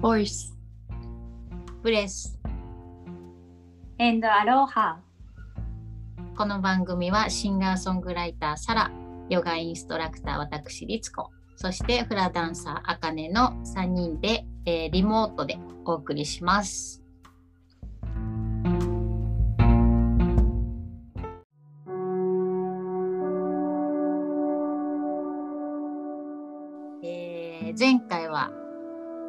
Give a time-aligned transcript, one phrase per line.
[0.00, 0.56] ボイス
[1.82, 2.38] ブレス
[3.98, 5.00] and アロハ
[6.36, 8.92] この番組はシンガーソングライターサラ
[9.28, 17.02] ヨガインストラクター私リツコそしてフラダンサーあかねの3人で、えーリモートでお送りします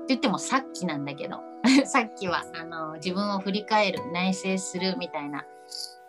[0.10, 1.50] 言ってもさっきなんだけど。
[1.86, 5.44] さっきはあの自分を振り返る内省するみたいな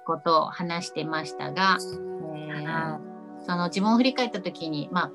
[0.06, 1.76] ことを話してましたが、
[2.36, 3.10] えー
[3.42, 5.10] その自分を振り返った時にまあ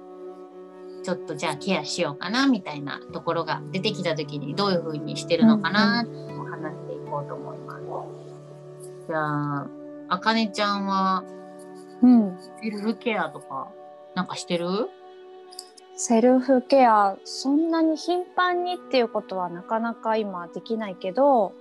[1.03, 6.11] ちょっとじゃあケアしようかなみたいなところが出てきた時にどういう風にしてるのかなって
[6.49, 9.07] 話していこうと思います。
[9.07, 9.67] じゃあ
[10.09, 11.23] あかねちゃんは
[12.01, 12.37] うん。
[12.61, 13.69] セルフケアとか
[14.15, 14.67] なんかしてる？
[15.97, 21.53] セルフケアそんなに頻繁にっていうことはなかなか今できないけど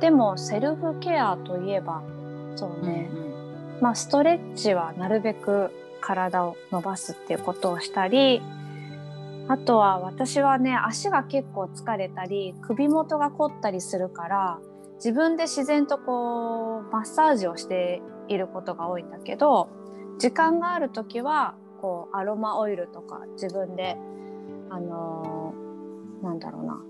[0.00, 2.02] でもセルフケアといえば
[2.56, 3.10] そうね、
[3.82, 5.70] まあストレッチはなるべく
[6.00, 8.40] 体を伸ばすっていうことをしたり
[9.48, 14.58] あとは私はね足が結構疲れたり首元が凝ったりするから
[14.96, 19.68] 自分で自然とこうマッサージをしていることが多いんだけど
[20.18, 23.96] 時間がある時はこうアロマオイルとか自分で
[24.70, 26.82] あのーなんだろうな。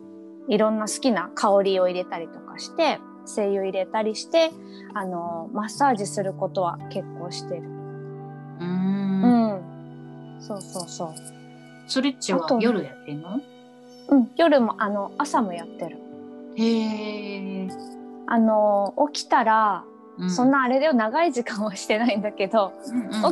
[0.49, 4.53] いろんな好きな香りを入れたりとかして精油入れたりして
[4.95, 7.63] あのーマッサージすることは結構してる。
[7.63, 7.65] う
[8.65, 9.23] ん。
[9.23, 11.09] ん、そうそうそう。
[11.89, 13.41] ストレッチは夜やってんの？
[14.09, 15.99] うん、夜もあの朝もやってる。
[16.57, 17.69] へえ、
[18.29, 19.85] あのー起きたら、
[20.19, 22.73] うそんなあれで長い時間はしてないんだけど、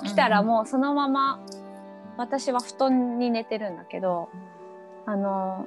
[0.03, 1.41] 起きたらもうそのまま
[2.17, 4.29] 私は布団に寝てるんだけど
[5.07, 5.67] あの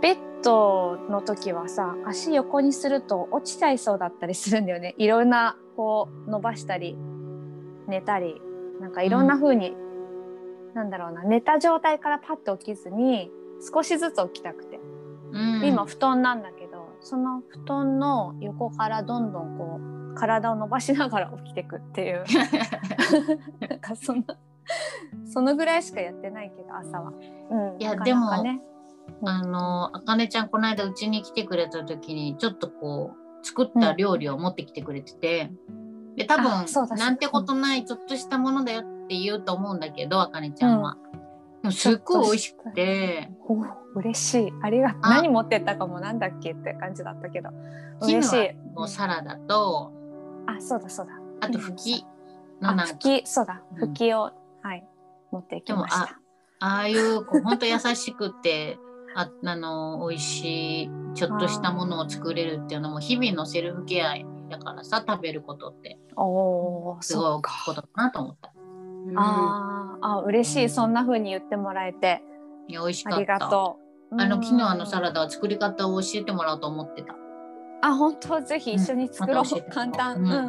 [0.00, 4.94] ベッドの時はさ足横にすると落ちちゃいそうだったりするんだよね。
[4.98, 6.96] いろんなこう伸ばしたり
[7.88, 8.40] 寝たり
[8.80, 9.74] なんかいろんな風に、
[10.74, 13.30] なんだろうな寝た状態からパッと起きずに
[13.72, 14.78] 少しずつ起きたくて、
[15.32, 15.60] うん。
[15.60, 22.24] で今布団なんだけどその布団の横からどんどんこう体を伸ばしながら起きてくっていう。
[23.68, 24.22] なんかその
[25.24, 27.12] そのぐらいしかやってないけど朝は。
[27.50, 28.60] うん、いやなかなかね、
[29.24, 35.52] あのあかねちゃんこの間うちに来てくれた時にちょっとこう作った料理を持ってきてくれてて、
[36.16, 37.04] で多分あそうだそうだ。
[37.04, 40.96] なんてことないちょっとしたものだよって言うと思うんだけどあかねちゃんは、
[41.62, 43.30] でもすっごい美味しくて。
[43.48, 44.52] お嬉しい。
[44.62, 45.00] ありがとう。
[45.02, 45.10] あ。
[45.10, 47.50] 何持ってったかもなんだっけって感じだったけど。
[48.02, 48.50] 嬉しい。
[48.50, 49.92] アのサラダと、
[50.46, 51.12] あそうだそうだ。
[51.40, 52.04] あとふき
[52.60, 53.26] のあなんかふき。
[53.26, 53.62] そうだ。
[53.72, 54.30] うんふきを、
[54.62, 54.84] はい
[55.32, 56.18] 持ってきました。
[56.60, 58.78] ああいうこうほんと優しくて
[59.14, 64.14] ああの美味しいちょっとしたものを作れるっていうのも日々のセルフケア
[64.48, 65.98] だからさ食べることって。
[66.16, 68.52] おおすごいことかなと思った。
[69.16, 70.68] あーあ嬉しい。
[70.68, 72.22] そんな風に言ってもらえて。
[72.68, 73.16] いや美味しかった。
[73.16, 73.78] ありがと
[74.12, 74.20] う。
[74.20, 77.14] あのキヌアのサラダダは作り方を教えてもらおうと思ってた。
[77.82, 80.40] あ本当ぜひ一緒に作ろう、うん簡単、ううんんうんう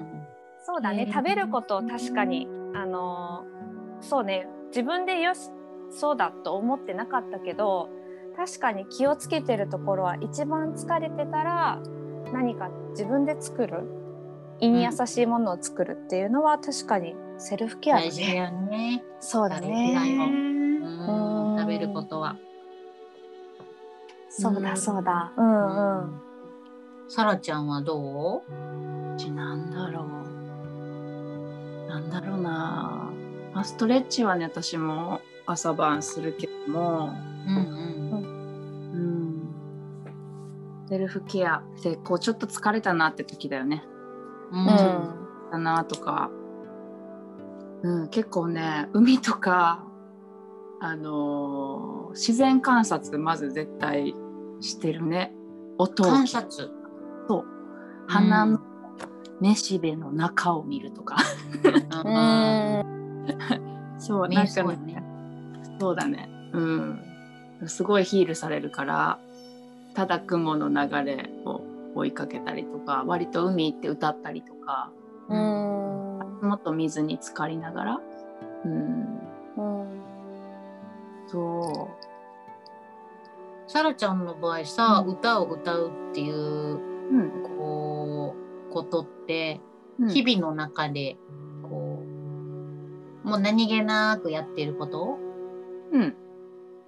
[0.00, 0.26] ん。
[0.64, 5.50] そうだね、えー食べることを確かにあのーそうね自分でよし
[5.90, 7.88] そうだと思ってなかったけど
[8.36, 11.78] 確かに気をつけてるところは一番疲れてたら
[12.32, 13.84] 何か自分で作る
[14.60, 18.36] 胃に優しいものを作るっていうのは確かにセルフケアだ大事だね。
[18.36, 19.04] よね。
[19.20, 19.94] そうだね。
[21.58, 22.36] 食べることは。
[24.30, 25.32] そうだそうだ。
[25.36, 26.22] うんうん。
[27.14, 28.52] サラちゃんはどう？
[29.14, 31.86] うちなんだろう。
[31.86, 33.10] なんだろうな。
[33.52, 37.10] まあストレッチはね、私も朝晩するけども、
[37.46, 37.56] うん
[38.94, 40.88] うん。
[40.88, 43.84] セルフケアでこうちょっと疲れたなって時だよね。
[44.50, 44.60] うん。
[44.60, 44.70] うん
[45.52, 46.30] だなとか、
[47.82, 49.84] うん、結構ね海とか、
[50.80, 54.14] あのー自然観察まず絶対
[54.60, 55.34] してるね
[55.76, 56.70] 音を観察？
[58.06, 58.60] と花の
[59.40, 61.16] めしべの中を見るとか、
[62.04, 62.82] うん。
[63.98, 65.02] そうねなんかね。
[65.80, 66.28] そうだね。
[66.52, 66.98] うん。
[67.66, 69.18] すごいヒールされるから
[69.94, 71.60] ただ雲の流れを
[71.94, 74.90] 追いかけたりとか割と海行って歌ったりとか
[75.28, 75.38] うん。
[75.38, 78.00] もっと水に浸かりながら
[78.64, 79.20] うん。
[79.56, 80.02] うん。
[81.26, 81.88] そ
[83.66, 85.14] サラちゃんの場合さ、うん。
[85.14, 87.30] 歌を歌うっていうう、うん。
[87.58, 87.81] こう
[88.72, 89.60] ことって
[90.00, 90.08] うん。
[90.08, 91.16] 日々の中で
[91.62, 92.02] こ
[93.24, 95.18] うもう何気なくやってること？
[95.92, 96.16] うん。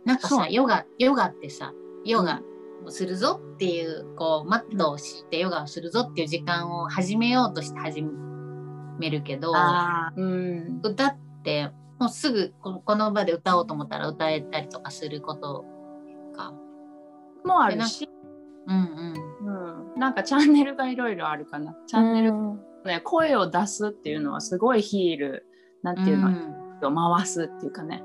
[0.05, 1.73] なんかさヨガヨガってさ
[2.05, 2.43] ヨガ
[2.85, 8.03] をするぞっていうこうマットをしてヨガをするぞっていう時間を始めようとして始
[8.99, 9.53] めるけど
[10.17, 10.81] うん。
[10.83, 15.65] 歌ってもうすぐここの場で歌おうと思ったら歌えたりとかすること
[16.37, 16.53] か。
[17.45, 18.09] もあるし、
[18.67, 19.15] うんうんうん、
[19.97, 21.77] なんかチャンネルがいろいろあるかな。
[21.87, 22.61] チャンネル、うん。
[22.85, 25.47] ね、声を出すっていうのはすごいヒール
[25.83, 28.03] なんていうの、回すっていうかね。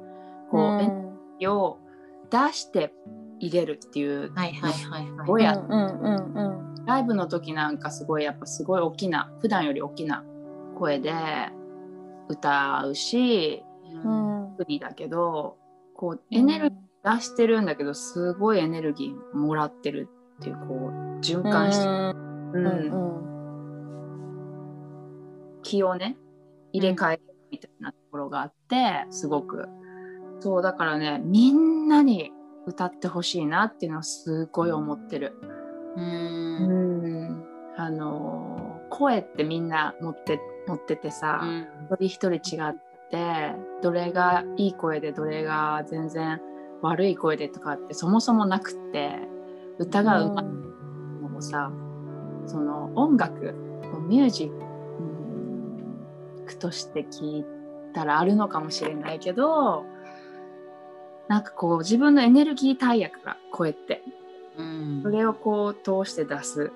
[0.52, 1.10] こう、エネル
[1.40, 1.80] ギーを
[2.30, 2.94] 出して
[3.40, 5.56] 入れるっていうはいはいはいはや
[6.86, 10.24] ライブの時なんかすごいやっぱすごい大きな普段より大きな
[10.78, 11.14] 声で
[12.28, 13.64] 歌うし
[14.04, 14.40] うん。
[14.80, 15.58] だけど
[15.96, 20.10] こうエネルギー出してるんだけどすごいエネルギーもらってる
[20.40, 23.30] っていうこう循環して、うん。
[25.62, 26.18] 気をね
[26.72, 29.68] 入れ替えるみたいなところがあってすごく。
[30.40, 32.32] そうだからねみんなに
[32.66, 35.36] 歌ってほしいなっていうのはすごい思ってる。
[35.98, 37.44] ううんん。
[37.78, 41.68] あのー声ってみんな持って持っててさ、うん。
[42.02, 42.74] 一人一人違っ
[43.12, 46.42] てどれがいい声でどれが全然
[46.82, 49.20] 悪い声でとかってそもそもなくって
[49.80, 50.46] 歌がうまい。
[50.46, 51.72] のもさ、
[52.46, 53.56] その音楽
[54.08, 57.46] ミュージックとして聞い
[57.94, 59.86] たらあるのかもしれないけど
[61.28, 64.02] なんかこう自分のエネルギー大役が声って
[64.58, 65.02] うん。
[65.04, 66.72] それをこう通して出す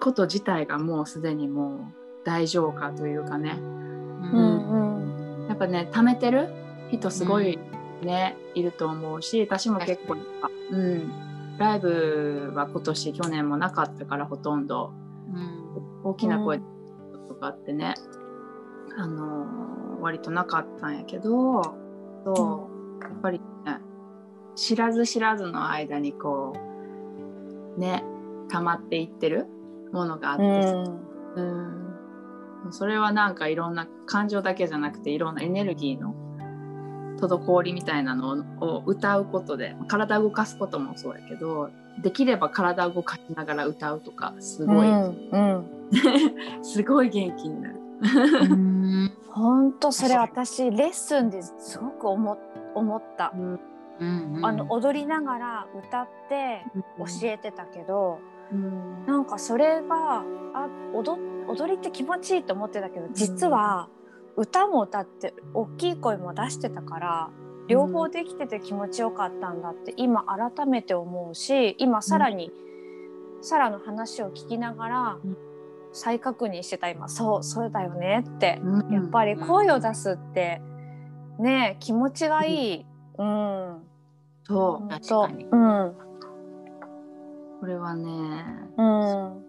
[0.00, 1.80] こと自体がもうすでにもう
[2.24, 3.56] 大浄化というかね。
[3.58, 5.40] うん。
[5.40, 5.48] うん。
[5.48, 6.50] やっぱね貯めてる
[6.90, 7.58] 人すごい
[8.02, 10.18] ね、いると思うし私も結構、
[10.70, 11.10] うん、
[11.58, 14.92] ライブは今年去年もなかったからほとんど。
[15.32, 16.02] うん。
[16.04, 16.58] 大きな声
[17.28, 17.94] とかってね、
[18.96, 19.66] あのー
[20.00, 21.62] 割となかったんやけど
[22.24, 22.70] そ
[23.00, 23.78] うやっぱりね
[24.54, 26.54] 知らず知らずの間にこ
[27.76, 28.04] うね
[28.48, 29.46] 溜まっていってる
[29.92, 30.62] ものがあっうて。
[30.62, 31.02] さん。
[31.36, 36.14] うん、それはなんかいろんな感情だけじゃなくていろんなエネルギーの
[37.16, 41.70] 滞りみたいなのを歌うことで体を動かすこともそうやけど
[42.02, 45.76] できれば体を動かしながら歌うとかすごい、うん
[46.62, 47.76] すごい元気になる。
[48.50, 49.12] うん。
[49.30, 52.38] 本当それ私レッスンですごく思
[52.74, 53.32] 思った、
[54.00, 54.44] うん。
[54.44, 56.64] あの踊りながら歌って
[56.98, 58.18] 教えてたけど、
[58.52, 59.06] うん。
[59.06, 60.22] なんかそれが
[60.54, 61.18] あ踊
[61.48, 63.88] 踊りって気持ちいいと思ってたけど実は
[64.36, 67.30] 歌も歌って大きい声も出してたから
[67.68, 72.52] 両方できてて気持ちよかったんだって今改めて思うし今さらに、
[73.42, 75.36] サラの話を聞きながらうん。
[75.92, 78.92] 再確認してた今そうそうだよねってうん。
[78.92, 80.60] やっぱり声を出すって
[81.38, 82.86] ね気持ちがいい。
[83.18, 83.82] うん、
[84.44, 85.44] そう確かに。
[85.46, 85.94] うん。
[87.60, 88.04] これはね
[88.76, 89.42] うん。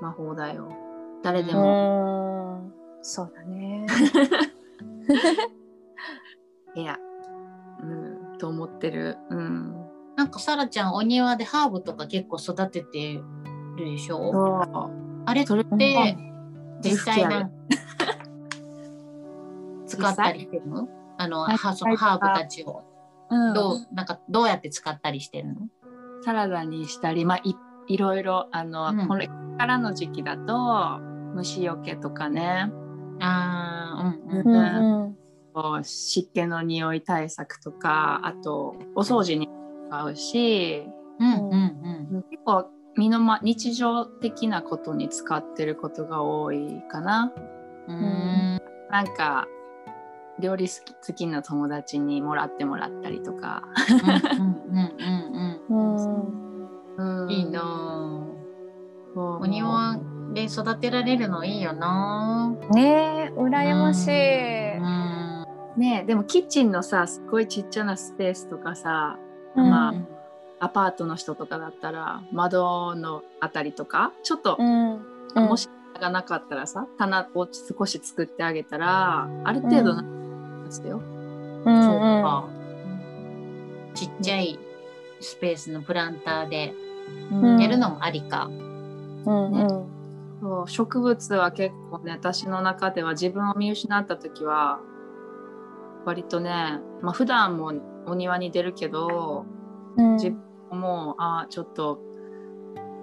[0.00, 0.72] 魔法だよ。
[1.22, 3.86] 誰でうも、んそうだね。
[6.74, 6.98] いや、
[7.82, 7.86] う
[8.34, 9.16] ん、と思ってる。
[9.30, 9.74] うん、
[10.16, 13.14] なんかさらちゃんお庭でハーブとか結構育てて
[13.76, 14.32] るでしょ？
[14.32, 14.90] そう。
[15.26, 16.16] あれっそれて
[16.82, 17.52] 実際なん
[19.86, 20.88] 使ったりしてるの？
[21.16, 22.82] あのはいはそのハーブたちを。
[23.30, 23.54] うん。
[23.54, 25.68] どうなんかどうやって使ったりしてるの？
[26.22, 27.54] サラダにしたり、まあ、い
[27.86, 29.08] いろいろあの、うん。
[29.08, 29.28] これ
[29.58, 30.98] からの時期だと
[31.34, 32.70] 虫除けとかね
[33.20, 35.02] あーうんううんん。
[35.02, 35.18] うん
[35.82, 39.48] 湿気の匂い対策とかあとお掃除に
[39.88, 40.86] 使うし
[41.18, 47.32] うんうん結構身の、ま、日常的なことに使ってることが多いかな。
[47.86, 47.96] うん。
[47.96, 48.60] うん。
[48.90, 49.46] なんか
[50.40, 53.62] 料理好き好きな友達にもらってもらったりとか。
[53.90, 57.30] うんうんうんうんうん。
[57.30, 58.26] いいな
[59.14, 59.96] お庭
[60.34, 62.54] で育てられるのいいよな。
[62.72, 64.76] ねえ羨ましい。
[64.76, 65.46] うん。
[65.76, 69.18] ねでもキッチンのさすっごいちっちゃなスペースとかさ
[69.56, 69.70] うん。
[69.70, 69.94] まあ
[70.60, 75.00] アパートの人とかだったら窓のあたりとかちょっと、うん。
[75.34, 75.68] もし
[76.00, 80.02] がなかったらさ棚を少し作ってあげたらある程度な
[80.64, 81.00] ですよ。
[81.64, 81.84] うん。
[81.84, 82.48] そうか。
[83.94, 84.58] ちっちゃい
[85.20, 86.74] スペースのプランターで
[87.32, 87.60] うん。
[87.60, 88.44] やるのもありか。
[88.46, 89.97] うんうん
[90.40, 94.80] そう植物は結構ね私の中では自分を見失った時は
[96.04, 97.72] 割とね、まあ普段も
[98.06, 99.44] お庭に出るけど
[99.96, 100.14] うん。
[100.14, 102.00] 自分もあちょっと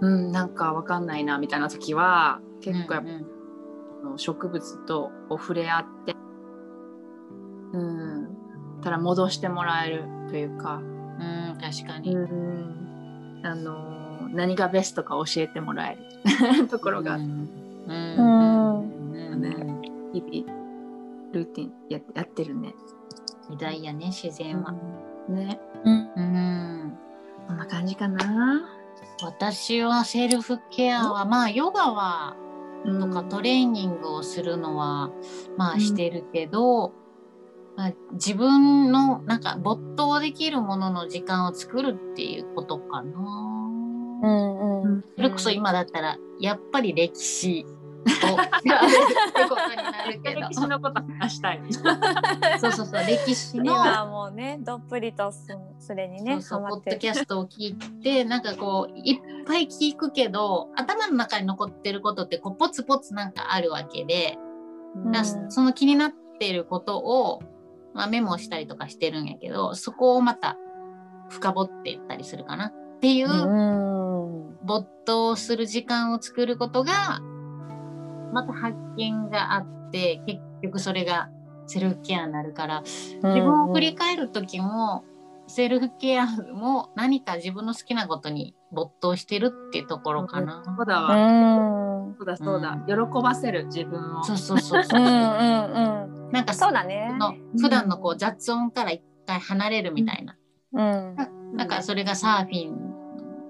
[0.02, 3.26] うんなんかわかんないなみたいな時は結構やっぱ、うん
[4.18, 6.16] 植物とこう触れ合って
[7.74, 8.38] うん
[8.82, 12.16] たら戻してもらえるというか、うん、うん確かに。
[12.16, 14.05] うん、あの
[14.36, 15.98] 何がベストか教えてもらえ
[16.60, 16.68] る。
[16.70, 17.50] ところが、うん。
[17.88, 19.42] うん。
[19.42, 19.56] ね
[20.14, 20.54] 日々
[21.34, 22.74] ルーティンややってるね。
[23.50, 24.74] 偉大やね自然は。
[25.30, 26.10] ねうん。
[26.16, 26.98] うん。
[27.48, 27.58] こん。
[27.58, 28.66] な感じかな。
[29.24, 32.36] 私はセルフケアはまあヨガは
[33.00, 35.10] とかトレーニングをするのは
[35.58, 36.94] まあしてるけど、
[37.76, 39.42] まあ、自分のなん。
[39.42, 43.70] か没頭できるものの時間を作るっていうことかな。
[44.26, 45.04] うんうん。
[45.16, 48.88] それこそ今だったらやっぱり歴史をやる
[49.30, 50.42] ってことになるけど。
[50.42, 51.62] 歴史のこと話したい。
[52.60, 64.38] そうそうそう歴史の今もうねどっぷりとそそれにねそうそうポッドキャストを聞いてなんかこういっぱい聞くけど頭の中に残ってることってこうポツポツなんかあるわけで、
[64.96, 65.52] うん。
[65.52, 67.42] その気になってることを、
[67.94, 70.58] まあ、メモしたりとかしてるんやけどそこをまた
[71.30, 73.95] 深掘っていったりするかなっていう、うん
[74.66, 77.22] 没頭する時間を作ることが
[78.34, 81.30] また発見があって結局それが
[81.68, 85.04] セルフケアになるから自分を振り返る時も、
[85.48, 90.64] セルフケアも何か自分の好きなことに没頭してるっていうところかな。
[90.64, 91.16] そうだうわ。
[91.16, 92.78] んそうだそうだ。
[92.88, 94.24] 喜ばせる自分を。
[94.24, 95.04] そうそうそうそうう。
[95.04, 100.36] んうんうんなんかそうだねの普段のこう雑音から一回離れるみたいな。
[100.74, 101.16] うん
[101.56, 102.85] なんかそれがサーフィン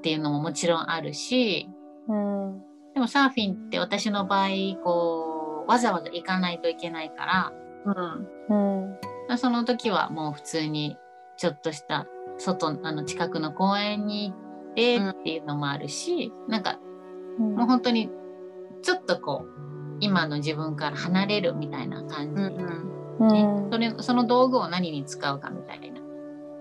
[0.06, 1.68] っていうのももちろんあるし、
[2.08, 2.62] うん
[2.94, 4.50] でもサーフィンって私の場合
[4.84, 7.54] こうわざわざ行かないといけないから。
[8.50, 8.98] うん。
[9.30, 10.96] うんその時はもう普通に
[11.38, 12.06] ちょっとした
[12.38, 16.78] 外あの近くの公園に行ってっていうのもあるし、なんか
[17.40, 18.12] もう本当に
[18.84, 26.00] ちょっとこう今の自分から離れるみたいな感じ、うんねうんそれその道具を何に使うかみたいな。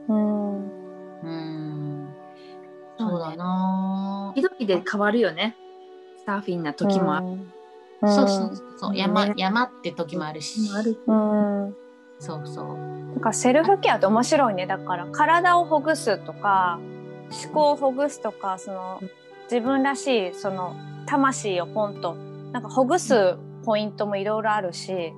[0.08, 0.54] うん
[1.24, 1.63] うん
[3.10, 4.32] そうだな。
[4.34, 5.56] 時々で変わるよね。
[6.26, 7.26] サーフィンな時もある。
[7.26, 8.14] うん。
[8.14, 8.96] そうそうそう、うん。
[8.96, 9.34] 山ね。
[9.36, 10.98] 山って時もあるし、ある。
[11.06, 11.76] うん。
[12.18, 12.76] そうそう。
[13.14, 14.66] なんかセルフケアって面白いね。
[14.66, 16.78] だから体をほぐすとか
[17.44, 19.00] 思考をほぐすとかその
[19.44, 20.74] 自分らしいその
[21.06, 22.14] 魂をポンと
[22.52, 25.12] なんかほぐすポイントもいろいろあるし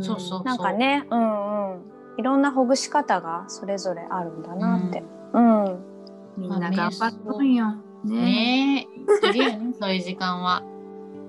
[0.00, 1.82] そうそうなんかねうんうん。
[2.18, 5.02] いろんなほぐし方がそれぞれあるんだなって。
[5.32, 5.91] うん
[6.36, 7.74] みんな頑張っとんよ。
[8.04, 8.14] ね。
[8.16, 8.88] ね
[9.24, 10.62] え、いるよね、そういう時間は。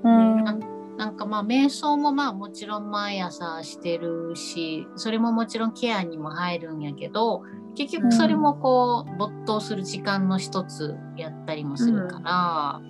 [0.03, 7.43] うんなんかまあ瞑想もまあもちろん毎朝してるしそれももちろんケアにも入るんやけど
[7.75, 12.81] 結局それもこう没頭する時間の一つやったりもするから、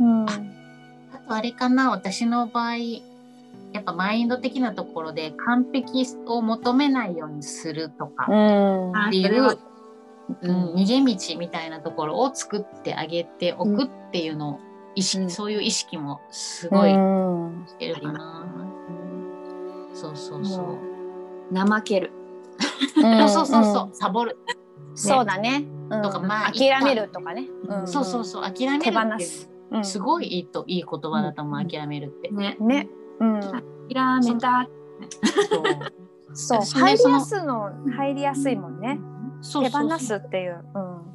[0.00, 0.26] うん
[1.12, 2.76] あとあれかな私の場合
[3.72, 9.58] やっぱマインド的なところで完璧を求めないようにするとかうんあっていう、
[10.42, 14.60] うん、逃げ道みたいなところを作ってあげておくっていうのを
[14.94, 18.46] 意識、うんそういう意識もすごいうんしてるかな。
[19.94, 21.54] そうそうそう。
[21.54, 22.12] も怠ける。
[22.96, 24.36] うんそうそうそうそう、サボる。
[24.94, 25.64] そうだね。
[25.90, 27.42] うんとかまあ諦めるとかね。
[27.82, 29.50] んそうそうそう、諦める手放す。
[29.70, 32.30] うんすごいいいといい言葉だと思う、うん諦めるって。
[32.30, 32.56] ね。
[32.60, 32.88] ね。
[33.20, 33.40] うん。
[33.40, 33.62] 諦
[34.34, 34.68] めた。
[36.34, 39.00] そう そう入りやすいの入りやすいもんね。
[39.42, 40.64] 手放すっていう。
[40.74, 41.10] うん。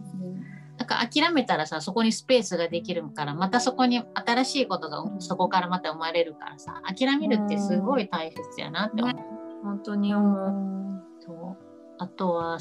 [0.77, 9.15] なんか諦めたらさそこにスペースができるからまたそこに新しいことがそこからまた生まれるからさ諦めるってすごい大切やなって思う。
[9.63, 11.03] 本当に思う。
[11.21, 11.57] そう
[11.97, 12.59] あとは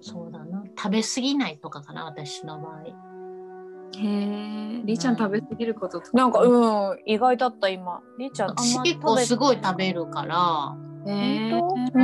[0.00, 2.82] そうだな食べ過ぎないとかかな私の場合。
[2.82, 2.90] へ
[4.00, 4.82] え。
[4.84, 8.00] りーちゃん食べ過ぎることとなんかうん意外だった今。
[8.18, 10.76] りーちゃん結構すごい食べるから。
[11.06, 11.50] へえ。
[11.52, 11.98] 本当？
[12.00, 12.02] う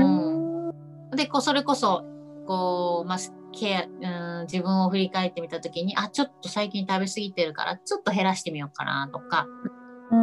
[1.12, 2.04] んでこうそれこそ
[2.46, 3.18] こう、まあ、
[3.52, 9.46] ケアうん自分を振り返ってみた時にあちょっと最近食べ過ぎてるからちょっと減らしてみようかなとか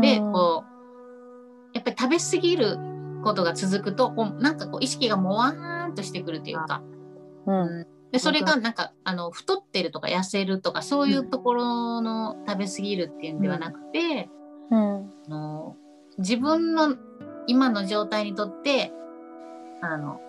[0.02, 0.78] でこう
[1.74, 2.78] やっぱり食べ過ぎる
[3.24, 6.82] ことが続くとこうなんかこう意識がもわーんとしてくるというか
[7.46, 7.62] うん。
[7.62, 7.88] うん。
[8.12, 14.30] でそれがなんかあの太ってるとか痩せるとかそういうところの食べ過ぎるっていうんではなくて、
[14.72, 15.12] うん。
[15.28, 15.76] あの
[16.18, 16.96] 自分の
[17.48, 18.92] 今の状態にとって
[19.82, 20.20] あの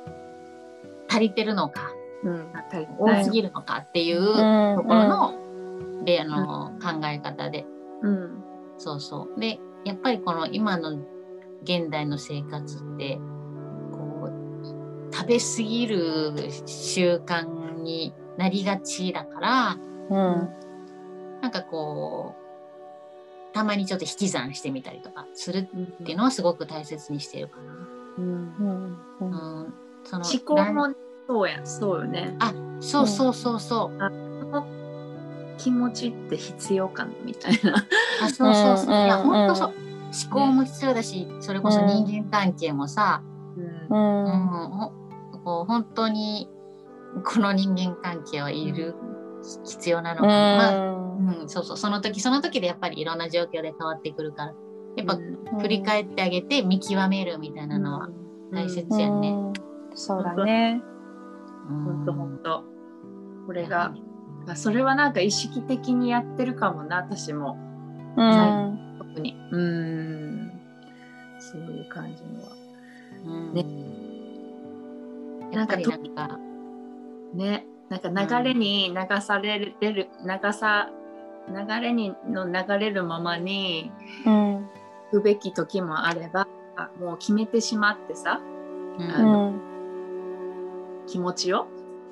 [1.08, 1.90] 足りてるのか
[2.24, 2.52] うん。
[2.98, 4.24] 多すぎるのかっていう
[4.76, 7.66] ところの,、であの考え方で
[8.02, 8.44] うん。
[8.76, 11.00] そうそうでやっぱりこの今の
[11.62, 13.18] 現代の生活って
[13.92, 16.32] こう食べ過ぎる
[16.66, 19.76] 習慣になりがちだから
[20.10, 20.48] うん。
[21.40, 27.58] なんかこうたまにちょっと引き算してみたりとかするっていうのはすごく大切にしてるか
[28.18, 28.24] うん。
[28.24, 28.98] うん。
[29.20, 29.30] うん。
[29.30, 29.64] な。
[29.64, 29.74] うん、
[30.08, 30.94] その思考も
[31.26, 31.60] そうや。
[31.66, 32.34] そうよね。
[32.38, 33.98] あそうそうそうそう。
[35.58, 37.84] 気持ちって必要かなみたいな。
[38.22, 39.68] あそうそうそう、うんいやうん本当そう。
[39.68, 43.22] 思考も必要だし、それこそ人間関係もさ、
[43.56, 44.24] ううん。
[44.24, 44.70] ん。
[44.70, 44.92] ほ
[45.44, 46.48] こう本当に
[47.24, 48.94] この人間関係はいる
[49.66, 51.76] 必要なのかな、まあうん、そうそう。
[51.76, 54.54] その時その時でやっぱりいろんな状況で変わってくるから。
[54.96, 55.60] やっぱうん。
[55.60, 58.08] 振り返ってあげて見極めるみたいなのは
[58.50, 59.30] 大切やね。
[59.32, 60.82] うんそうだね。
[61.68, 62.64] 本当本当。
[63.46, 63.94] これが、
[64.54, 67.58] それはなんか意識的にやってるかもな、私も。
[68.16, 69.36] うん特に。
[69.52, 70.52] うん。
[71.38, 72.48] そういう感じのは。
[73.24, 73.64] うんね
[75.52, 75.76] なんか
[77.34, 77.66] ね。
[77.88, 80.08] なんか流れに流される、流
[80.52, 80.90] さ、
[81.48, 83.90] 流れにの流れるままに
[84.26, 84.68] うん
[85.10, 86.46] 行くべき時もあれば、
[87.00, 88.40] もう決めてしまってさ、
[88.98, 89.67] うんあの
[91.08, 91.66] 気持ちを、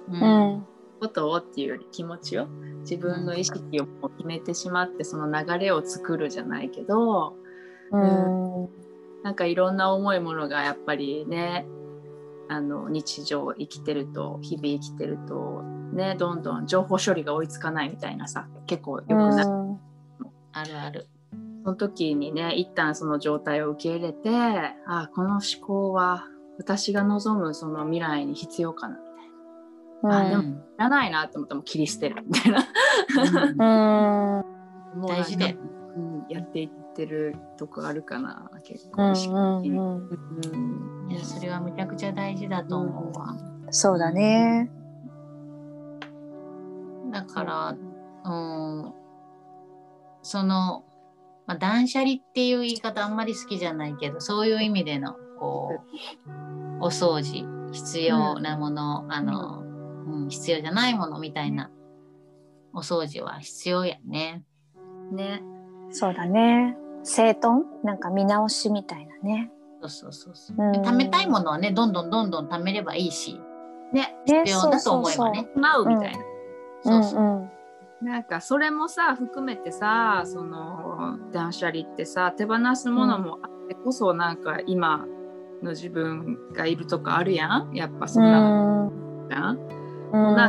[0.08, 0.22] うん。
[0.22, 0.66] うん。
[1.00, 2.46] ことをっていうより気持ちを、
[2.80, 7.36] 自分の意識をもう決めてしまって、その流れを作るじゃないけど、
[7.92, 8.68] うん。
[9.26, 11.66] なんかいろんな重いものがやっぱりね
[12.48, 15.62] あの日常生きてると日々生きてると
[15.92, 19.50] ねどんどん情報処理が追いつかないみたいなさ結構よくなる、
[20.52, 21.08] あるある。
[21.64, 24.30] その時にね一旦その状態を受け入れて
[24.86, 26.24] あこの思考は
[26.58, 28.98] 私が望むその未来に必要かな。
[30.02, 34.42] みたいなあでもいらないなと思ったら切り捨てるみたいな。
[34.42, 35.00] うん。
[35.00, 35.56] もうなんか大事で
[35.96, 39.78] うん、やっていってるとこあるかな結う構意識ん的に。
[39.78, 43.36] うんうんいやそれはめちゃくちゃ大事だと思うわ。
[43.70, 44.70] そうだね。
[47.12, 47.76] だから、
[48.24, 48.30] う
[48.88, 48.92] ん、
[50.22, 50.84] その、
[51.46, 55.80] まあ、断捨離っていう言い方あんまり好きじゃないけどそういう意味でのこ
[56.80, 59.62] うお掃除必要なもの、あの、
[60.06, 61.70] うん、必要じゃないものみたいな
[62.72, 64.44] お掃除は必要やね。
[65.12, 65.42] ね
[65.90, 66.76] そうだね。
[67.02, 67.64] 整頓？
[67.84, 69.50] なんか見直しみたいなね。
[69.80, 70.56] そうそうそうそう。
[70.58, 73.40] うんで貯めたいものはねどんどんどんどん貯めればいいし
[73.92, 75.48] ねね必要だと思えばね。
[75.54, 76.18] まうみたいな、
[76.82, 77.20] そうそう。
[77.20, 77.50] んうん
[78.02, 85.06] なんかそれもさ含めてさその断捨離ってさ手放すものもあってこそなんか今
[85.62, 87.74] の自分がいるとかあるやん。
[87.74, 89.58] やっぱそんなゃん、
[90.12, 90.48] うんな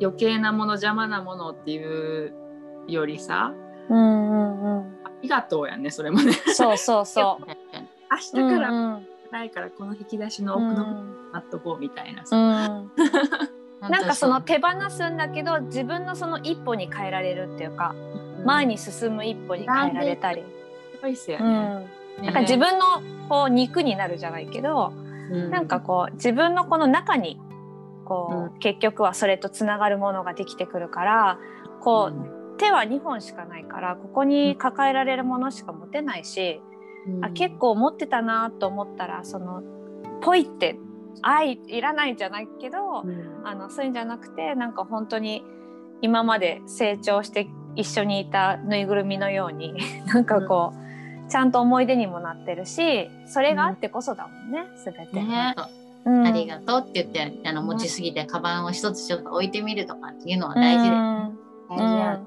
[0.00, 2.32] 余計なもの邪魔なものっていう
[2.86, 3.54] よりさ
[3.88, 6.32] うんうんうんありがとうやんねそれもね。
[6.54, 8.48] そうそうそ確かに明う。
[8.50, 12.36] 日からうんないからこの引き出しの奥の待っとこうみたいなうさ、
[12.68, 12.90] ん。
[13.80, 17.94] なんかその本手放すんだけど自分のその一歩に変えられるっていうか、
[18.44, 20.44] 前に進む一歩に変えられたり、
[20.94, 22.84] スパイスやうん、ね、当なんか自分の
[23.28, 24.92] こう肉になるじゃないけど、
[25.30, 27.38] うなんかこう自分のこの中に
[28.04, 31.38] こう、う結局はそれとつながるものができてくるから
[31.80, 36.60] こう、手は2本しかないからここに抱えられるものしか持てないし、
[37.06, 37.24] うん。
[37.24, 39.62] あ結構持ってたなと思ったらその
[40.22, 40.76] ポイって
[41.22, 43.42] 愛いらないんじゃないけど、うん。
[43.44, 45.44] あのそういうんじゃなくてなんか本当に
[46.02, 49.74] 今まで成長して一緒にいたぬいぐるみのように
[50.06, 50.85] なんかこう、
[51.28, 55.22] ちゃんと思い出にもなってるしそれがあってこそだもんね、全て。
[55.22, 55.54] ね。
[55.56, 56.26] 当うん。
[56.26, 60.96] ありがとうって言ってあの持ちすぎてカバンを一つちょっと置いてみるとかっていうのは大事で、
[61.70, 62.26] うん。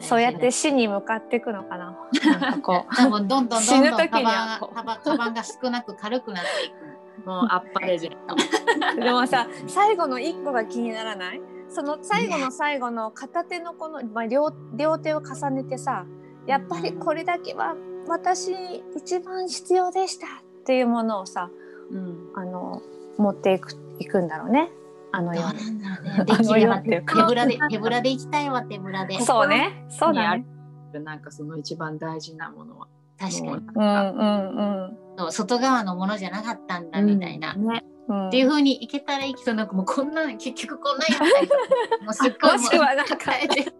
[0.00, 1.96] そうやって死に向かっていくのかな。
[2.40, 2.94] なんかこう。
[2.94, 4.24] 多分どんどんど死ぬんどんカ時に。
[4.24, 4.70] は
[5.04, 7.26] カバンが少なく軽くなっていく。
[7.26, 11.40] もう あっぱれじゃんでもさ最後の一個が気にならない。
[11.68, 16.04] その最後の最後の片手のこの、まあ、両両手を重ねてさ
[16.46, 17.76] やっぱりこれだけは
[18.10, 20.30] 私に一番必要でしたっ
[20.64, 21.48] ていうものをさ
[21.90, 22.82] うんあの
[23.16, 24.70] 持っていくいくんだろうね
[25.12, 26.24] あのどうように。
[26.26, 29.20] 手 世っていうかぶらで手ぶらで行きたいわ手ぶらで。
[29.20, 30.46] そうねそうだね。
[30.92, 37.54] なんかその一番大事なものは確かにもううんうんそう外側のものじゃなかったんだみたいな。
[37.54, 37.99] ねうん。
[38.10, 41.60] っていう風にいけたらいいけどなんかもうこんな結局こんなんやったりとか
[42.04, 43.72] もうすっごいもしくはなんか抱えて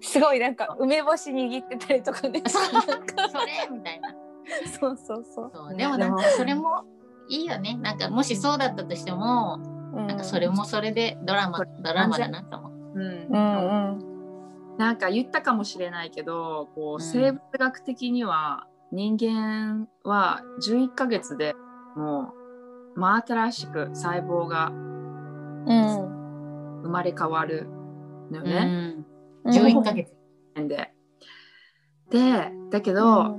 [0.00, 2.42] すごいなんか梅干し握ってたりとかね。
[2.46, 2.62] そう。
[2.64, 4.14] それみたいな。
[4.78, 5.50] そうそうそう。
[5.52, 5.76] そう。
[5.76, 6.84] でもなんかそれも
[7.28, 7.76] いいよね。
[7.82, 9.58] なんかもしそうだったとしても、
[9.94, 10.06] うん。
[10.06, 12.72] なんかそれもそれでドラマドラマだなと思う。
[12.94, 13.26] うん。
[13.30, 14.78] うんうん。
[14.78, 16.94] なんか言ったかもしれないけどこうん。
[16.96, 21.54] う生物学的には人間は11ヶ月で
[21.96, 22.37] もう
[22.94, 24.72] 真新しく細胞が
[25.66, 26.18] うん。
[26.82, 27.66] 生まれ変わる
[28.30, 28.64] のようね。
[28.64, 29.06] ん。
[29.46, 30.12] 11ヶ月。
[30.54, 30.92] で。
[32.10, 33.36] でだけど、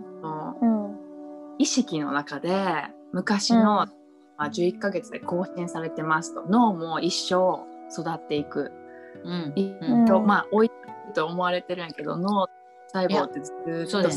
[1.57, 3.89] 意識の中で昔の、ま
[4.37, 8.71] あ、11ヶ月で更新されてますと脳も一生育っていく。
[9.23, 9.53] うん。
[9.55, 10.25] いうん。
[10.25, 10.71] まあ置い
[11.13, 12.47] と思われてるんやけど脳
[12.93, 13.51] 細胞ってず
[13.87, 14.09] っと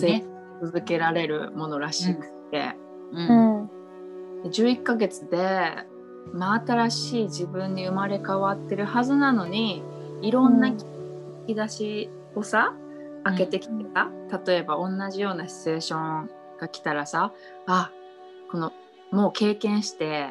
[0.65, 2.77] 続けられるものらしくて、
[3.13, 3.63] ううん。
[3.65, 3.82] んで
[4.45, 5.75] 11ヶ月で、
[6.33, 9.83] まあ、新しい自分に生まれ変わってるはずなのに
[10.21, 10.79] いろんなうん。
[11.43, 12.75] 引き出しをさ
[13.25, 14.11] 開けてきてさ、
[14.47, 17.33] 例えば同じようなシチュエーションが来たらさ
[17.67, 17.91] あ
[18.51, 18.73] この
[19.11, 20.31] もう経験して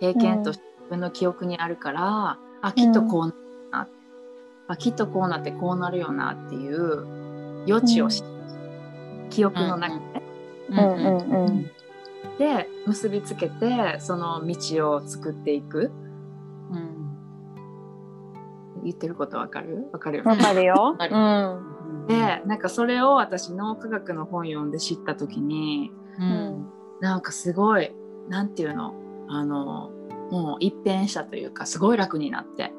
[0.00, 3.34] 経験として自分の記憶にあるから、あきっとこう
[3.70, 3.88] な、
[4.68, 8.24] あきっとこうなってこうなるよなっていう余地をし、
[9.30, 10.22] 記憶の中で、
[10.70, 11.70] うんうんうん
[12.32, 15.90] うんで結びつけてその道を作っていく。
[16.70, 17.02] うん。
[18.84, 19.88] 言ってることわかる？
[19.92, 20.42] わかるよわね。
[20.42, 20.74] かるよ。
[20.92, 21.14] わかる。
[21.14, 21.18] う
[22.04, 22.06] ん。
[22.08, 26.66] でなんかそれを私脳科学の本読んで知った時にうん。
[27.00, 27.94] なんかすごい
[28.28, 28.94] なんていうの？
[29.28, 29.90] あの
[30.30, 32.72] もう一変したというかすごい楽になって。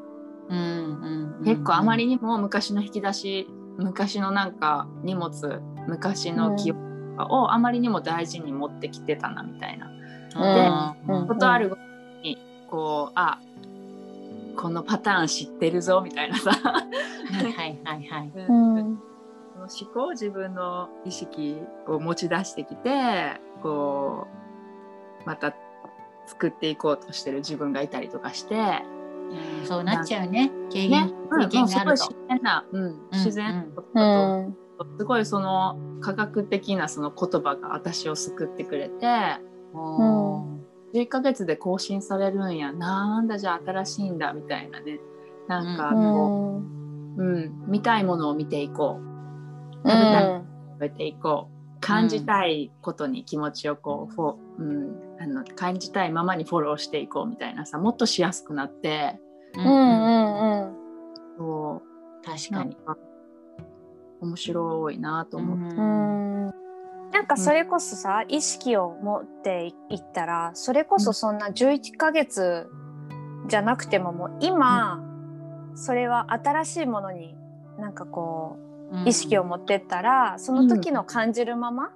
[0.50, 9.92] うんうん結構あまりにも昔の引き出し昔のなんか荷物昔の記憶とかをあまりにも大事に持ってきてたなみたいな。
[11.06, 11.16] うん。
[11.22, 11.28] うん。
[11.28, 11.82] ことあるごと
[12.24, 12.38] に
[12.70, 13.40] こうあ
[14.56, 16.52] このパターン知ってるぞみたいなさ。
[16.52, 16.88] は
[17.42, 18.32] いはいはいはい。
[18.36, 19.00] うん。
[19.54, 24.28] その思考自分の意識を持ち出してきてこ
[25.24, 25.54] うまた
[26.26, 28.60] 作っていこうとしてる自分がいたりとかして、う
[29.64, 30.52] んそうなっちゃうね。
[30.70, 30.90] 経ね。
[30.90, 33.94] 験、経験もうすごいがあると自然な、うん、自然なことう。
[33.96, 34.60] だんと、
[34.98, 39.06] すごいその科学的なその言葉が私を救ってくれて
[39.74, 42.72] おー11ヶ月で更新されるんや。
[42.72, 45.00] なんだじゃあ新しいんだみたいなね。
[45.48, 47.16] なんかうこん。
[47.18, 49.04] う、うん見たいものを見ていこう。
[49.04, 51.54] うん食べていこう。
[51.80, 59.20] 感じたいことに気持ちをこう、フォうん、あの感じたいままにフォローしていこうみたいなさもっとしやすくなって。
[59.58, 60.76] うんうんうん。
[61.38, 62.26] そう。
[62.26, 62.78] 確かに。
[64.24, 66.46] 面白いなと思って、うん。
[67.12, 72.70] なんかそれこそさ、意識を持っていったらそれこそそんな11ヶ月
[73.48, 75.04] じゃなくてももう今、
[75.76, 77.36] それは新しいものに
[77.80, 78.58] なんかこ
[78.92, 81.92] う意識を持ってったら、その時の感じるまま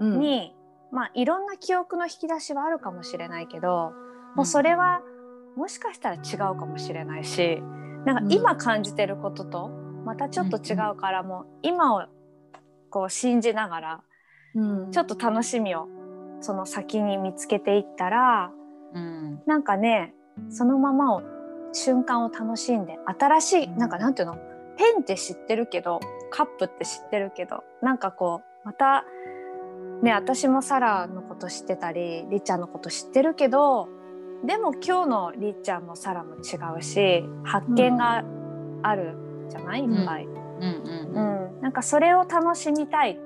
[0.00, 0.20] うん。
[0.20, 0.54] に、
[0.90, 3.92] まあいろんな記憶の引き出しはあるかもしれないけど、
[4.34, 5.02] もうそれは
[5.56, 7.62] もしかしたら違うかもしれないし
[8.04, 9.70] なんか今感じてることと
[10.04, 12.04] またちょっと違うからもう今を
[12.90, 14.00] こう信じながら
[14.54, 14.90] うん。
[14.92, 15.88] ちょっと楽しみを
[16.40, 18.52] その先に見つけていったら
[18.92, 19.42] うん。
[19.46, 20.14] なんかね
[20.50, 21.22] そのままを
[21.72, 24.36] 瞬間を楽しんで新しいなんかなんていうの？
[24.76, 29.04] ペンって知ってるけどカップって知ってるけどなんかこうまた
[30.02, 33.88] ね私もサラのこと知ってたりりっちゃんのこと知ってるけど
[34.44, 38.24] でも今日のりっちゃんもサラも違うし発見が
[38.82, 39.16] ある
[39.48, 39.82] じゃない？
[39.82, 41.60] いっぱい、うんうんうん。
[41.60, 43.18] なんかそれを楽しみたい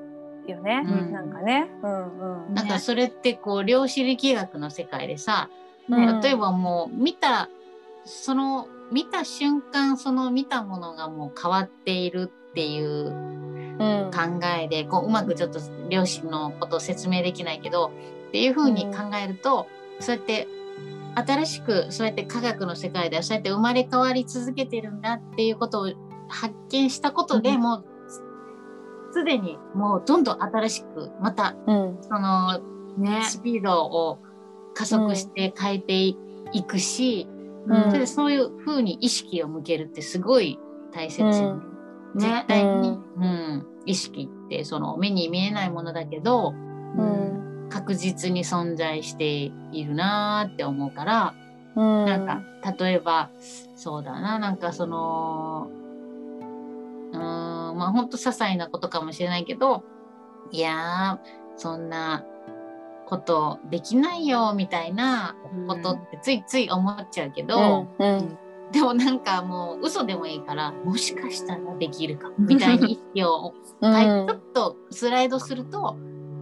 [0.47, 1.13] よね、うん。
[1.13, 1.71] なんかね。
[1.83, 2.55] うんうん。
[2.55, 5.51] なんかそれってこう量子力学の世界でさ、
[5.89, 6.21] うん。
[6.21, 7.49] 例えばもう見た
[8.05, 13.13] その見た瞬間その見たものがもう変わっているっていう
[13.79, 14.11] うん。
[14.11, 17.93] 考えでこううまくちょっと量子のことを説明できないけど
[18.29, 19.69] っていうふうに考えると、
[20.01, 20.49] そうやって
[21.15, 25.93] 新しくそうやって科学の世界ではそうやって生まれ変わり続けてるんだっていうことを
[26.29, 27.61] 発見したことで、うん。
[27.61, 27.85] もう
[29.13, 31.99] すでにもうどんどん新しくまたうん。
[32.03, 32.61] その
[32.99, 34.19] ねスピードを
[34.75, 36.17] 加速して変えてい
[36.67, 37.29] くし、
[37.67, 38.07] うん。
[38.07, 40.59] そういうふうに意識を向けるってすごい
[40.93, 41.63] 大切よね。
[42.15, 43.67] ね絶対に、うん。
[43.87, 46.55] 意識ってその目に見えないものだけど
[46.97, 47.69] うん。
[47.71, 51.35] 確実に存在しているなーって思うから、
[51.77, 52.05] うん。
[52.05, 52.43] なんか
[52.79, 53.31] 例えば
[53.77, 55.71] そうだななんかその
[57.13, 57.21] うーん
[57.77, 59.85] まあほんと些細なことかもしれないけど
[60.51, 62.25] いやーそんな
[63.07, 65.35] ことできないよみたいな
[65.67, 68.39] ことってついつい思っちゃうけど、うんうん。
[68.71, 75.95] でもなんかもう嘘でもいいからもしかしたらできるかもみたいに意識を、はいちょっとスライドすると、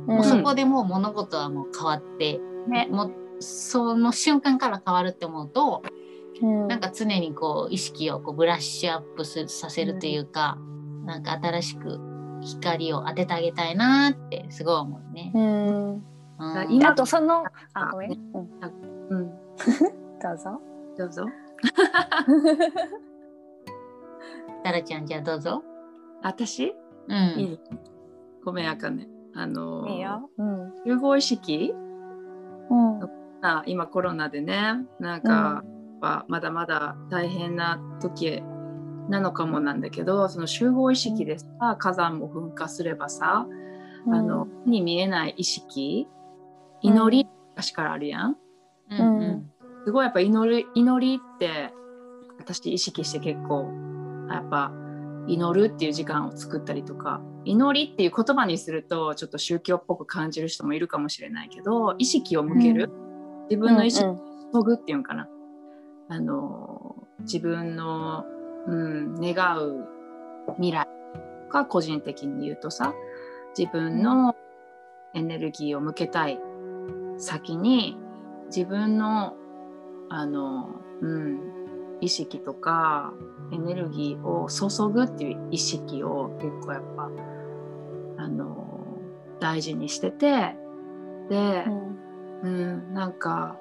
[0.06, 2.88] もうそこでもう物事はもう変わって、ね。
[2.90, 5.82] もうその瞬間から変わるって思うと、
[6.42, 10.58] うんなんか常にこう意識をこうブラッシュアップすさせるというか、
[11.04, 11.98] なんか新しく
[12.42, 15.32] 光を当ててあげたいなってすごい思うね。
[15.34, 16.02] うんうん
[16.70, 18.50] 今あとそのあごめん、うん、
[19.10, 19.30] うん
[20.20, 20.60] どうぞ。
[20.98, 21.24] どうぞ
[24.64, 25.62] タラちゃんじゃあどうぞ。
[26.22, 26.74] 私？
[27.08, 27.16] うん。
[27.38, 27.60] いい？
[28.44, 30.28] ごめんあかねあのいいよ。
[30.36, 30.72] うん。
[30.84, 31.72] 集合意識？
[32.70, 33.00] うん。
[33.42, 35.62] あ今コロナでねなんか、ま
[36.06, 38.42] あまだまだ大変な時
[39.08, 43.46] なのかもなんだけどその集合意識でさ火山も噴火すればさ、
[44.08, 46.08] あの目に見えない意識
[46.82, 48.36] 祈り昔からあるやん。
[48.90, 49.50] うんうん。
[49.84, 51.72] すごいやっぱ祈り祈りって
[52.38, 53.70] 私意識して結構
[54.28, 54.72] やっぱ
[55.28, 62.90] 祈るっていう時間を作ったりとか祈りっていう言葉にするとちょっと宗教っぽく感じる人もいるかもしれないけど意識を向ける、
[63.48, 64.18] 自分の意識を
[64.52, 65.28] 注ぐっていうんかな、
[66.08, 68.24] あの自分の、
[68.66, 69.86] うん、願う
[70.56, 70.86] 未来
[71.50, 72.94] が個人的に言うとさ
[73.56, 74.36] 自分の
[75.14, 76.38] エネルギーを向けたい
[77.18, 77.96] 先に
[78.46, 79.34] 自分の
[80.08, 80.68] あの、
[81.00, 81.40] うん、
[82.00, 83.12] 意識とか
[83.52, 87.10] エネルギーを注ぐっていう意識を結構やっぱ
[88.18, 88.78] あの
[89.40, 90.54] 大事にしてて
[91.28, 91.64] で、
[92.42, 93.56] うん、なんか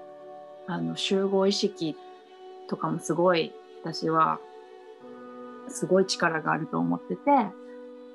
[0.68, 1.96] あの集合意識
[2.68, 4.40] とかもすごい私は
[5.68, 7.22] すごい力があると思ってて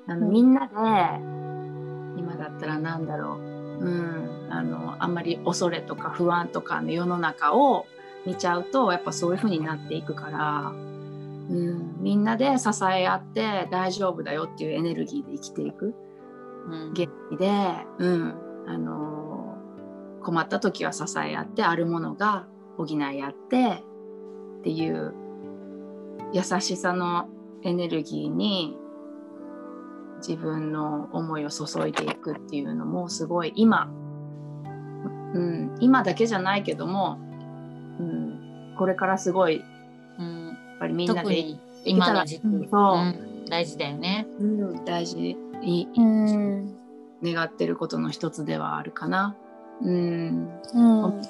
[0.07, 0.31] あの、うん。
[0.31, 0.73] みんなで
[2.19, 7.85] 今だったらなんだろう、うん、あのあんまり恐れとか不安とかの世の中を
[8.25, 15.95] 見ちゃうとやっぱそういう風になっていくから、うん、みんなで支え合って大丈夫だよっていうエネルギーで生きていく。
[16.67, 16.93] うん。
[16.93, 17.49] 元気で、
[17.97, 18.35] うん、
[18.67, 19.57] あの
[20.21, 22.45] 困った時は支え合ってあるものが
[22.77, 23.83] 補い合って
[24.61, 25.13] っていう
[26.33, 27.27] 優しさの
[27.63, 28.77] エネルギーに
[30.17, 33.89] 自分の思いを注いでいくっていうのもすごい今、
[35.33, 37.19] うん、今だけじゃないけども、
[37.99, 39.65] うん、これからすごいや
[40.19, 44.25] うんっぱりみんなで、今の時期、うん大事だよね。
[44.39, 46.73] うん、大事にうん。
[47.21, 49.35] 願ってることの一つではあるかな。
[49.81, 50.49] うん。
[50.73, 51.21] うん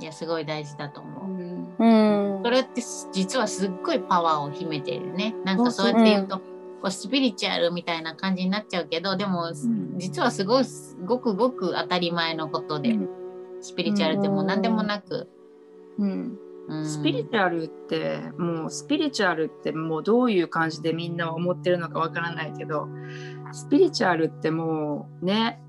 [0.00, 1.24] いやすごい大事だと思う。
[1.24, 2.36] うん。
[2.36, 2.42] うん。
[2.42, 5.34] それって実はすっごいパワーを秘めているね。
[5.44, 6.42] なんかそうやって言うと、こ
[6.84, 9.98] うスピリチュアルみたいな感じになっちゃうけどでも、ん。
[9.98, 10.64] 実はすごい
[11.04, 12.98] ごくごく当たり前のことで、
[13.60, 15.28] スピリチュアルってもう何でもなく、
[15.98, 16.38] うん。
[16.68, 16.86] うん。
[16.86, 22.88] スピリチュアルってもうスピリチュアルってもうどういう感じでみんなは思ってるのかわからないけど
[23.52, 25.60] スピリチュアルってもうね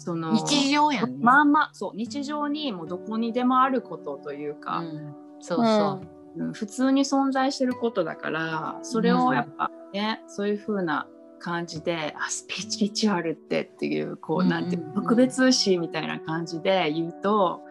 [0.00, 1.18] その日常やんね。
[1.20, 6.06] まあまあそう日常にもうどこにでもあることというか、うん、そうそう。
[6.14, 6.20] うん
[6.52, 11.08] 普通に存在してることだからそれをやっぱね、そういう風な
[11.40, 17.62] 感じであスピリチュアルってっていうこう、うんなんて特別視みたいな感じで言うと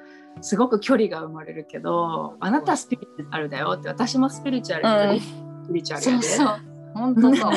[0.42, 5.22] すごく距離が生まれるけどあなたスピリチュアルだよって私もスピリチュアルだよ、
[5.64, 6.69] スピリチュアルやでそうそう。
[6.94, 7.52] 本当そう。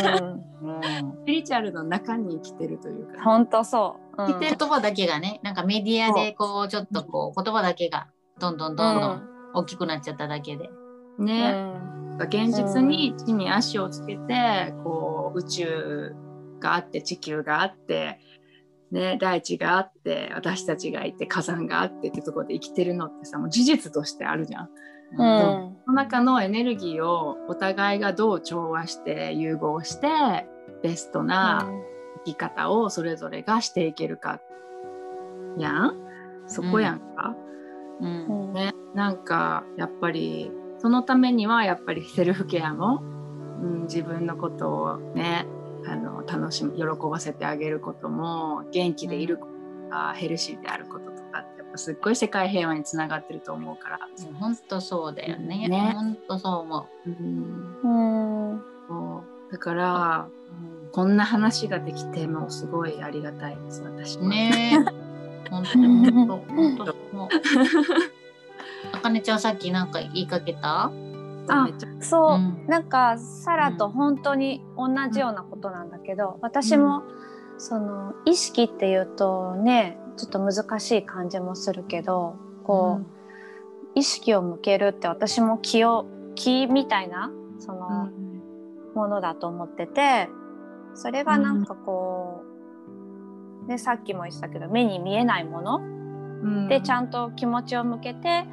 [0.63, 0.75] うん。
[0.75, 0.83] うん。
[1.23, 4.23] スピリチュアルの中に生きてるというか、本当そう。
[4.23, 4.41] うん。
[4.41, 9.23] 言葉だけがねなんかメディアでこうちょっとこう言葉だけがどんどんどんどん
[9.55, 10.71] 大きくなっちゃっただけで。
[11.19, 11.55] ね、
[12.19, 16.15] 現実に地に足をつけてこう宇宙
[16.59, 18.19] があって地球があって、
[18.91, 24.71] ね、大地があって私たちがいて火山があってってところで生きてるのってさもう事実としてあるじゃん。
[25.19, 25.67] うん。
[25.67, 30.47] うんその中のエネルギーをお互いがどう調和して融合して
[30.83, 31.69] ベストな
[32.25, 34.41] 生き方をそれぞれがしていけるか
[35.59, 35.97] やん
[36.47, 37.35] そこやんか？
[38.01, 38.47] うん。
[38.49, 38.53] うん。
[38.53, 43.03] ね、なんかやっぱりそのためにはやっぱりセルフケアも、
[43.61, 45.47] うん、自分のことをね
[45.87, 53.99] あの楽しみ喜ばせてあげることも元気でいることとか、ヘルシーであることとかってやっぱすっごい世界平和につながってると思うから、
[54.39, 55.69] 本当そうだよね。
[55.69, 60.93] ね本当そう思うん、うんそうだからう。
[60.93, 64.29] こんな話ができてもうすごいありがたいです私は。
[64.29, 65.49] ねえ。
[65.51, 66.97] 本当に本当本当。
[68.93, 70.93] あかねちゃんさっきなんか言いかけた？
[71.49, 71.69] あ
[72.01, 77.03] そう、うんなんかサラと本当に同じようなことなんだけど、私も
[77.59, 88.11] その意識っていうとねちょっと難しい感じもするけどこう、意識を向けるって私も気を気みたいなその
[88.95, 90.29] ものだと思ってて
[90.95, 92.43] それがなんかこ
[93.65, 96.69] う、でさっきも言ってたけど目に見えないものうん。
[96.69, 98.45] でちゃんと気持ちを向けて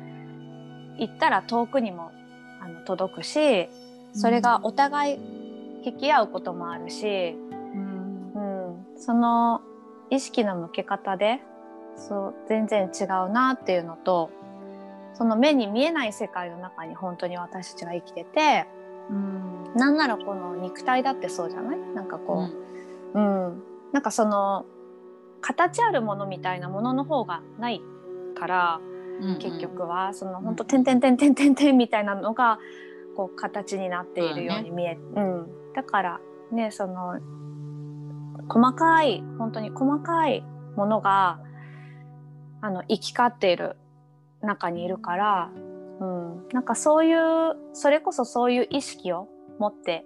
[0.97, 2.11] 行ったら遠くにも
[2.61, 3.69] あの届くし
[4.13, 5.19] それがお互い
[5.83, 7.35] 引き合うこともあるし、
[7.73, 8.33] うん。
[8.33, 9.61] うん、その
[10.09, 11.39] 意識の向け方で
[11.95, 14.29] そう全然違うなっていうのと
[15.13, 18.67] その目に見えない世界の中に本当に私たちが生きてて
[19.09, 19.73] うん。
[19.75, 21.77] なんならこの肉体だってそうじゃない？
[21.93, 22.47] なんかこ
[23.13, 24.65] う、うん、なんかその
[25.41, 27.81] 形あるものみたいなものの方がない
[28.35, 28.79] から
[29.21, 29.37] うんうん。
[29.39, 32.57] 結局はその本当点々点々点々みたいなのが
[33.15, 37.19] こう形になっているように見え、うん、だからねその
[38.47, 40.43] 細かい本当に細かい
[40.75, 41.39] ものが
[42.61, 43.75] あの行き交っている
[44.41, 45.51] 中にいるから、
[45.99, 49.27] うん、なんかそういうそれこそそういう意識を
[49.59, 50.05] 持って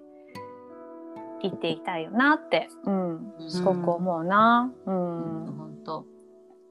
[1.42, 4.72] いっていたいよなって、うん、すごく思うな。
[4.86, 4.94] うん。
[4.94, 6.06] 本当。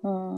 [0.04, 0.36] うん。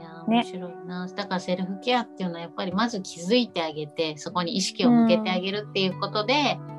[0.00, 0.36] いやーね。
[0.38, 6.73] 面白いな、だからセルフケアっていうのはやっぱりまず気づいてあげてそこに意識を向けてあげるっていうことでうん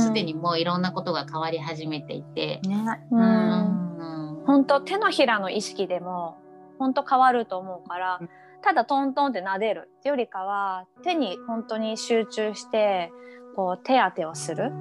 [0.00, 2.84] すで、にもういろんなことが変わり始めていて、ね。
[3.10, 3.22] ううん。
[3.22, 4.44] ん。
[4.46, 6.36] 本当手のひらの意識でも
[6.78, 8.28] 本当変わると思うからうん。
[8.62, 13.10] ただトントンって撫でるよりかは手に本当に集中して
[13.56, 14.72] こう手当てをする。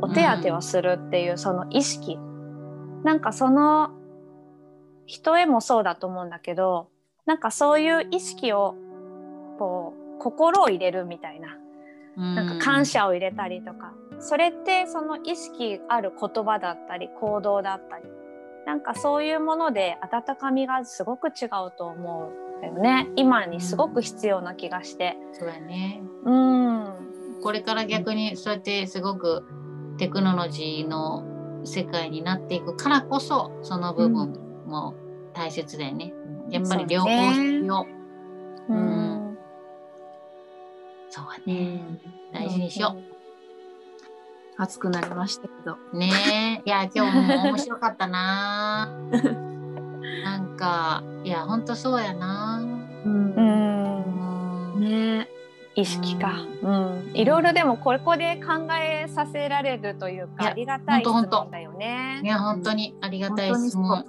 [0.00, 2.18] お手当てをするっていうその意識、
[3.02, 3.90] なんかその
[5.06, 6.88] 人へもそうだと思うんだけど
[7.26, 8.76] なんかそういう意識を
[9.58, 11.56] こう心を入れるみたいな
[12.18, 18.04] なんか感謝を入れたりとか、それってその意識ある言葉だったり行動だったり。
[18.66, 23.08] なんかそういうもので温かみがすごく違うと思うんだよね。
[23.16, 25.16] 今にすごく必要な気がして。
[25.32, 26.02] そうやね。
[26.24, 27.40] うん。
[27.42, 29.42] これから逆にそうやってすごく
[29.96, 31.24] テクノロジーの
[31.64, 34.34] 世界になっていくからこそその部分
[34.66, 34.94] も
[35.32, 36.12] 大切だよね、
[36.50, 37.86] やっぱり両方必要。
[38.68, 39.07] ううんん
[41.18, 41.80] そうだね、
[42.32, 42.96] 大事にしよ
[44.56, 45.76] 熱くなりましたけど。
[45.92, 46.10] うね
[46.66, 46.68] え。
[46.68, 48.88] いや今日も面白かったな。
[50.24, 52.60] なんかいやほんとそうやな。
[52.60, 53.34] うん。
[54.74, 54.80] うん。
[54.80, 55.28] ね
[55.76, 62.20] 意識か、うん、いろいろでもここで考えさせられるというかありがたい質問だよね。
[62.24, 62.26] い。
[62.26, 64.04] や本当にありがたい質問。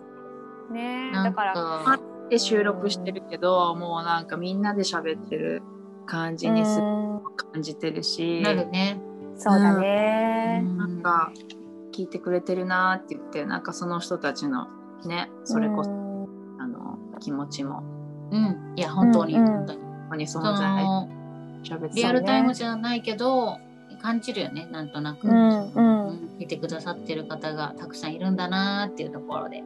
[0.71, 1.99] ねだからか。
[2.29, 5.61] で収録してるけど、もうなんかみんなで喋ってる
[6.09, 7.21] 感じにすうん。
[7.53, 8.99] 感じてるし、なるね、
[9.35, 10.63] そうだね。
[10.75, 11.31] なんか
[11.91, 14.67] 聞いてくれてるなって言って、なんかその人たちの
[15.05, 16.57] ね、それこそ、うん。
[16.59, 17.83] あの気持ちも。
[18.31, 19.53] うん、いや本当に、うんうん。
[19.57, 23.59] 本当にここに存そ在リアルタイムじゃないけど、
[24.01, 26.07] 感じるよねなんとなく、うんううん。
[26.35, 29.61] ん見てくださってる方がたくさんいるんだなっていうところで。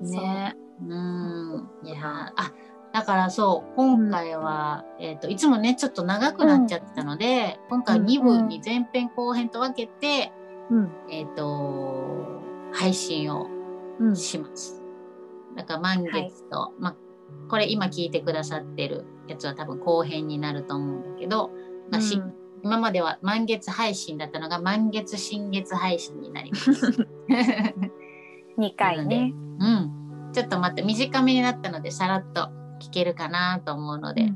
[0.00, 0.56] ね。
[0.80, 1.68] うん。
[1.84, 2.52] いやーあ
[2.92, 10.32] だからそう今回は、えー、といつもねちょっと長くなっちゃってたので、今回2部に前編後編と分けて、
[10.70, 10.90] うん。
[11.10, 12.40] えっ、と
[12.72, 13.48] 配信を
[13.98, 14.16] うん。
[14.16, 14.82] します。
[15.56, 16.96] だから満月と、まあ
[17.48, 21.50] これ今聞いてくださってるやつは多分後編になると思うんだけど、
[21.90, 22.00] まあ
[22.64, 27.08] 今までは満月配信だったのが満月新月配信になります。
[28.56, 29.32] 二回ね。
[29.58, 32.50] うん、ちょっとまた短めになったのでさらっと
[32.82, 34.32] 聞けるかなと思うので、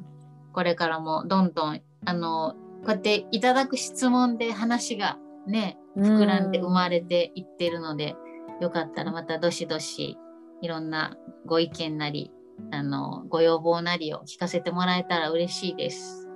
[0.53, 8.17] これからもどんどんあのこうやっていただく質問で話がね膨らんで生まれていってるので、
[8.61, 10.17] よかったらまたどしどし
[10.63, 12.33] いろんなご意見なり
[12.71, 16.29] あのご要望なりを聞かせてもらえたら嬉しいです。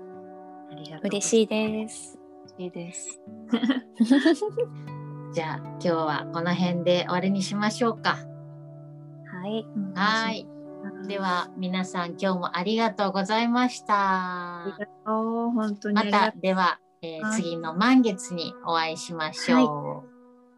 [0.70, 2.18] ありがとう嬉しいです。
[2.59, 3.20] いいです。
[5.33, 8.18] じゃあ今日はこの辺で終わりにしましょうか。
[9.33, 9.64] はい。
[9.94, 10.60] はい。
[11.07, 14.73] では皆さん今日もありがとうございましたあり。
[14.73, 15.51] がとう。
[15.51, 20.05] 本当にまたでは、えーはい次の満月にお会いしましょ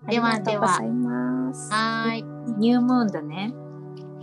[0.07, 0.11] う。
[0.11, 1.73] ではありではがとうございます。
[1.73, 2.21] はーい。
[2.23, 2.59] う。
[2.59, 3.55] ニュームーンだね。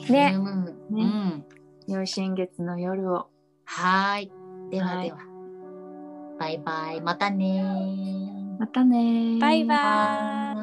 [0.10, 0.34] ね。
[0.36, 1.46] うんねうん。
[1.88, 3.28] 良い新月の夜を。
[3.66, 4.32] はーい。
[4.72, 5.18] でははいでは。
[6.40, 7.02] バイバイ。
[7.02, 8.60] またねー。
[8.60, 10.59] またねーバイバイ。